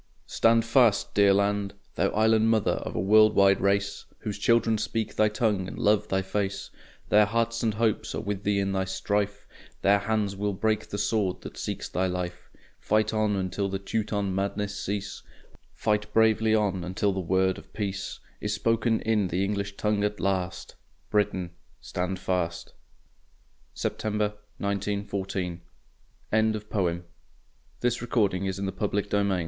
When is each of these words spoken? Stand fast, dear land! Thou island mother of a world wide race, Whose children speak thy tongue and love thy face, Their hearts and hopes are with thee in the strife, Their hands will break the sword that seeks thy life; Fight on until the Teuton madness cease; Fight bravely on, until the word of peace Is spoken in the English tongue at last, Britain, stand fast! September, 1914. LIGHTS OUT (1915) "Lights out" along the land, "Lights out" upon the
Stand 0.25 0.65
fast, 0.65 1.13
dear 1.13 1.31
land! 1.31 1.75
Thou 1.93 2.09
island 2.09 2.49
mother 2.49 2.71
of 2.71 2.95
a 2.95 2.99
world 2.99 3.35
wide 3.35 3.61
race, 3.61 4.05
Whose 4.21 4.39
children 4.39 4.79
speak 4.79 5.13
thy 5.15 5.29
tongue 5.29 5.67
and 5.67 5.77
love 5.77 6.07
thy 6.07 6.23
face, 6.23 6.71
Their 7.09 7.25
hearts 7.27 7.61
and 7.61 7.75
hopes 7.75 8.15
are 8.15 8.19
with 8.21 8.41
thee 8.41 8.57
in 8.59 8.71
the 8.71 8.85
strife, 8.85 9.45
Their 9.83 9.99
hands 9.99 10.35
will 10.35 10.53
break 10.53 10.87
the 10.87 10.97
sword 10.97 11.41
that 11.41 11.55
seeks 11.55 11.87
thy 11.87 12.07
life; 12.07 12.49
Fight 12.79 13.13
on 13.13 13.35
until 13.35 13.69
the 13.69 13.77
Teuton 13.77 14.33
madness 14.33 14.75
cease; 14.83 15.21
Fight 15.75 16.11
bravely 16.13 16.55
on, 16.55 16.83
until 16.83 17.13
the 17.13 17.19
word 17.19 17.59
of 17.59 17.71
peace 17.71 18.19
Is 18.39 18.55
spoken 18.55 19.01
in 19.01 19.27
the 19.27 19.43
English 19.45 19.77
tongue 19.77 20.03
at 20.03 20.19
last, 20.19 20.73
Britain, 21.11 21.51
stand 21.79 22.17
fast! 22.17 22.73
September, 23.75 24.29
1914. 24.57 25.49
LIGHTS 25.61 25.63
OUT 26.33 26.71
(1915) 26.71 27.03
"Lights 27.83 27.97
out" 28.01 28.17
along 28.17 28.31
the 28.31 28.31
land, 28.31 28.45
"Lights 28.55 28.59
out" 28.59 29.13
upon 29.13 29.27
the 29.29 29.39